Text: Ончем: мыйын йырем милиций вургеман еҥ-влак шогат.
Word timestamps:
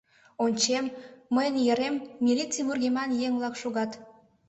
Ончем: 0.43 0.85
мыйын 1.35 1.55
йырем 1.67 1.95
милиций 2.25 2.65
вургеман 2.67 3.09
еҥ-влак 3.25 3.55
шогат. 3.61 3.91